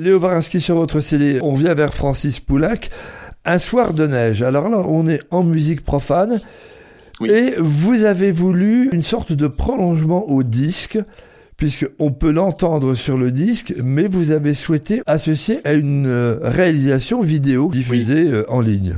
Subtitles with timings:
[0.00, 2.88] Léo Varinsky sur votre CD, on vient vers Francis Poulac.
[3.44, 4.42] Un soir de neige.
[4.42, 6.40] Alors là, on est en musique profane.
[7.26, 10.98] Et vous avez voulu une sorte de prolongement au disque,
[11.58, 17.20] puisqu'on peut l'entendre sur le disque, mais vous avez souhaité associer à une euh, réalisation
[17.20, 18.96] vidéo diffusée euh, en ligne.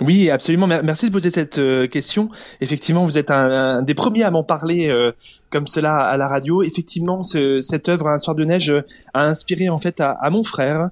[0.00, 0.66] Oui, absolument.
[0.66, 2.30] Merci de poser cette euh, question.
[2.62, 5.12] Effectivement, vous êtes un, des premiers à m'en parler euh,
[5.50, 6.62] comme cela à la radio.
[6.62, 8.80] Effectivement, ce, cette œuvre Un soir de neige euh,
[9.12, 10.88] a inspiré en fait à, mon frère,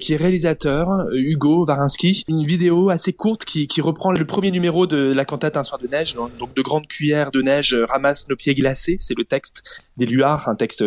[0.00, 4.86] qui est réalisateur, Hugo Varinsky, une vidéo assez courte qui, qui, reprend le premier numéro
[4.86, 6.14] de la cantate Un soir de neige.
[6.38, 8.96] Donc, de grandes cuillères de neige ramassent nos pieds glacés.
[9.00, 10.84] C'est le texte d'Éluard, un texte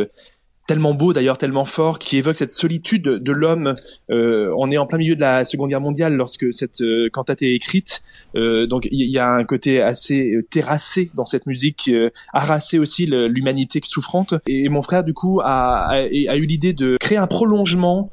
[0.67, 3.73] tellement beau d'ailleurs, tellement fort, qui évoque cette solitude de l'homme.
[4.11, 7.41] Euh, on est en plein milieu de la Seconde Guerre mondiale lorsque cette euh, cantate
[7.41, 8.03] est écrite,
[8.35, 12.79] euh, donc il y, a un côté assez euh, terrassé dans cette musique, euh, harassé
[12.79, 14.33] aussi l'humanité souffrante.
[14.47, 18.11] Et mon frère du coup a, a, a eu l'idée de créer un prolongement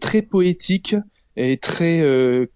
[0.00, 0.96] très poétique
[1.36, 2.02] et très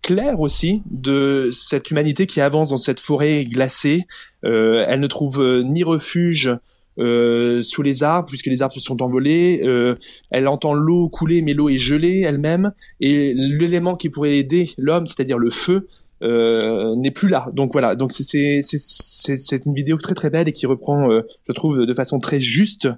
[0.02, 4.06] clair aussi de cette humanité qui avance dans cette forêt glacée.
[4.42, 6.50] elle ne trouve ni refuge
[6.98, 9.60] euh, sous les arbres puisque les arbres se sont envolés.
[9.64, 9.96] Euh,
[10.30, 15.06] elle entend l'eau couler mais l'eau est gelée elle-même et l'élément qui pourrait aider l'homme,
[15.06, 15.88] c'est-à-dire le feu,
[16.22, 17.48] euh, n'est plus là.
[17.52, 21.52] Donc voilà, donc c'est c'est une vidéo très très belle et qui reprend, euh, je
[21.52, 22.88] trouve, de façon très juste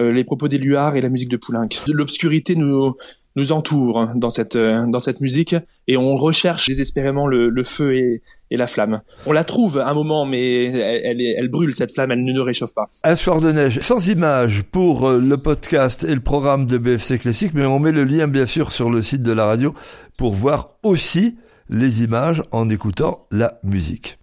[0.00, 1.68] euh, les propos d'Éluard et la musique de Poulenc.
[1.88, 2.94] L'obscurité nous
[3.36, 5.54] nous entoure dans cette euh, dans cette musique
[5.86, 9.00] et on recherche désespérément le, le feu et, et, la flamme.
[9.26, 12.44] On la trouve un moment, mais elle, elle, elle, brûle cette flamme, elle ne nous
[12.44, 12.88] réchauffe pas.
[13.04, 17.18] Un soir de neige, sans image pour euh, le podcast et le programme de BFC
[17.18, 19.74] Classique, mais on met le lien bien sûr sur le site de la radio
[20.16, 21.36] pour voir aussi
[21.68, 24.19] les images en écoutant la musique.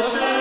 [0.00, 0.37] Hashem.